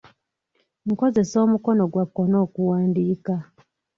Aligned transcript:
Nkozesa 0.87 1.35
omukono 1.45 1.83
gwa 1.91 2.05
kkono 2.07 2.35
okuwandiika. 2.45 3.35